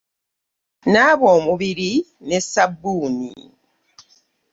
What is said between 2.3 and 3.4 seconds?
ssabbuuni.